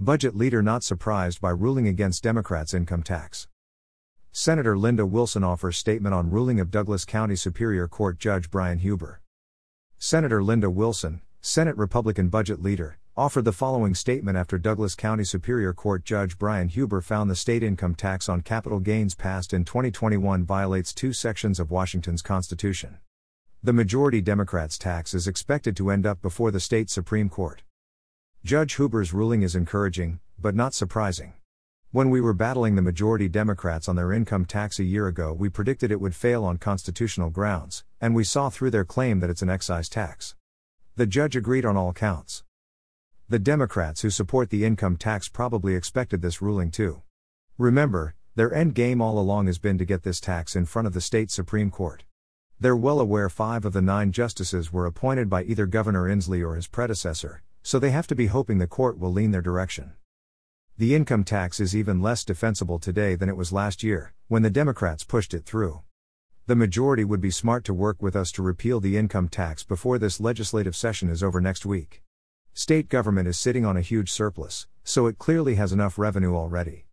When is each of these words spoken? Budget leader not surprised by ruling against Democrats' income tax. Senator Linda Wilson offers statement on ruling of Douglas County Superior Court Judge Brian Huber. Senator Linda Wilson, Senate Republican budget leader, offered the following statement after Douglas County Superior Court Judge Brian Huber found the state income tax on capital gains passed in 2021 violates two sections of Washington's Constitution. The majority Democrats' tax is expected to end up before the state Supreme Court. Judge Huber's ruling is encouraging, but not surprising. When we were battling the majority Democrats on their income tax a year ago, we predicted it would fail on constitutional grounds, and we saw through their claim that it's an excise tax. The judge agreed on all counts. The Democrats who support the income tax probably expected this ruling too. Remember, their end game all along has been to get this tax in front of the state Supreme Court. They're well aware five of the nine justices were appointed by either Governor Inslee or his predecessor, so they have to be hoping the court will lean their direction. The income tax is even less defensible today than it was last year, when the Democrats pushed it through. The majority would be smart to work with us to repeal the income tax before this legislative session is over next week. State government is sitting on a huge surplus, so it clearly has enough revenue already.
Budget 0.00 0.36
leader 0.36 0.62
not 0.62 0.84
surprised 0.84 1.40
by 1.40 1.50
ruling 1.50 1.88
against 1.88 2.22
Democrats' 2.22 2.72
income 2.72 3.02
tax. 3.02 3.48
Senator 4.30 4.78
Linda 4.78 5.04
Wilson 5.04 5.42
offers 5.42 5.76
statement 5.76 6.14
on 6.14 6.30
ruling 6.30 6.60
of 6.60 6.70
Douglas 6.70 7.04
County 7.04 7.34
Superior 7.34 7.88
Court 7.88 8.16
Judge 8.16 8.48
Brian 8.48 8.78
Huber. 8.78 9.20
Senator 9.98 10.40
Linda 10.40 10.70
Wilson, 10.70 11.20
Senate 11.40 11.76
Republican 11.76 12.28
budget 12.28 12.62
leader, 12.62 13.00
offered 13.16 13.44
the 13.44 13.52
following 13.52 13.92
statement 13.92 14.38
after 14.38 14.56
Douglas 14.56 14.94
County 14.94 15.24
Superior 15.24 15.72
Court 15.72 16.04
Judge 16.04 16.38
Brian 16.38 16.68
Huber 16.68 17.00
found 17.00 17.28
the 17.28 17.34
state 17.34 17.64
income 17.64 17.96
tax 17.96 18.28
on 18.28 18.42
capital 18.42 18.78
gains 18.78 19.16
passed 19.16 19.52
in 19.52 19.64
2021 19.64 20.44
violates 20.44 20.94
two 20.94 21.12
sections 21.12 21.58
of 21.58 21.72
Washington's 21.72 22.22
Constitution. 22.22 22.98
The 23.64 23.72
majority 23.72 24.20
Democrats' 24.20 24.78
tax 24.78 25.12
is 25.12 25.26
expected 25.26 25.76
to 25.76 25.90
end 25.90 26.06
up 26.06 26.22
before 26.22 26.52
the 26.52 26.60
state 26.60 26.88
Supreme 26.88 27.28
Court. 27.28 27.64
Judge 28.44 28.76
Huber's 28.76 29.12
ruling 29.12 29.42
is 29.42 29.56
encouraging, 29.56 30.20
but 30.38 30.54
not 30.54 30.72
surprising. 30.72 31.34
When 31.90 32.08
we 32.08 32.20
were 32.20 32.32
battling 32.32 32.76
the 32.76 32.82
majority 32.82 33.28
Democrats 33.28 33.88
on 33.88 33.96
their 33.96 34.12
income 34.12 34.44
tax 34.44 34.78
a 34.78 34.84
year 34.84 35.08
ago, 35.08 35.32
we 35.32 35.48
predicted 35.48 35.90
it 35.90 36.00
would 36.00 36.14
fail 36.14 36.44
on 36.44 36.56
constitutional 36.56 37.30
grounds, 37.30 37.84
and 38.00 38.14
we 38.14 38.22
saw 38.22 38.48
through 38.48 38.70
their 38.70 38.84
claim 38.84 39.18
that 39.20 39.28
it's 39.28 39.42
an 39.42 39.50
excise 39.50 39.88
tax. 39.88 40.36
The 40.94 41.06
judge 41.06 41.34
agreed 41.34 41.66
on 41.66 41.76
all 41.76 41.92
counts. 41.92 42.44
The 43.28 43.40
Democrats 43.40 44.02
who 44.02 44.10
support 44.10 44.50
the 44.50 44.64
income 44.64 44.96
tax 44.96 45.28
probably 45.28 45.74
expected 45.74 46.22
this 46.22 46.40
ruling 46.40 46.70
too. 46.70 47.02
Remember, 47.58 48.14
their 48.36 48.54
end 48.54 48.74
game 48.74 49.02
all 49.02 49.18
along 49.18 49.46
has 49.46 49.58
been 49.58 49.78
to 49.78 49.84
get 49.84 50.04
this 50.04 50.20
tax 50.20 50.54
in 50.54 50.64
front 50.64 50.86
of 50.86 50.94
the 50.94 51.00
state 51.00 51.32
Supreme 51.32 51.72
Court. 51.72 52.04
They're 52.60 52.76
well 52.76 53.00
aware 53.00 53.28
five 53.28 53.64
of 53.64 53.72
the 53.72 53.82
nine 53.82 54.12
justices 54.12 54.72
were 54.72 54.86
appointed 54.86 55.28
by 55.28 55.42
either 55.42 55.66
Governor 55.66 56.04
Inslee 56.04 56.46
or 56.46 56.54
his 56.54 56.68
predecessor, 56.68 57.42
so 57.68 57.78
they 57.78 57.90
have 57.90 58.06
to 58.06 58.14
be 58.14 58.28
hoping 58.28 58.56
the 58.56 58.66
court 58.66 58.98
will 58.98 59.12
lean 59.12 59.30
their 59.30 59.42
direction. 59.42 59.92
The 60.78 60.94
income 60.94 61.22
tax 61.22 61.60
is 61.60 61.76
even 61.76 62.00
less 62.00 62.24
defensible 62.24 62.78
today 62.78 63.14
than 63.14 63.28
it 63.28 63.36
was 63.36 63.52
last 63.52 63.82
year, 63.82 64.14
when 64.26 64.40
the 64.40 64.48
Democrats 64.48 65.04
pushed 65.04 65.34
it 65.34 65.44
through. 65.44 65.82
The 66.46 66.56
majority 66.56 67.04
would 67.04 67.20
be 67.20 67.30
smart 67.30 67.64
to 67.64 67.74
work 67.74 68.00
with 68.00 68.16
us 68.16 68.32
to 68.32 68.42
repeal 68.42 68.80
the 68.80 68.96
income 68.96 69.28
tax 69.28 69.64
before 69.64 69.98
this 69.98 70.18
legislative 70.18 70.74
session 70.74 71.10
is 71.10 71.22
over 71.22 71.42
next 71.42 71.66
week. 71.66 72.02
State 72.54 72.88
government 72.88 73.28
is 73.28 73.38
sitting 73.38 73.66
on 73.66 73.76
a 73.76 73.82
huge 73.82 74.10
surplus, 74.10 74.66
so 74.82 75.06
it 75.06 75.18
clearly 75.18 75.56
has 75.56 75.70
enough 75.70 75.98
revenue 75.98 76.34
already. 76.34 76.86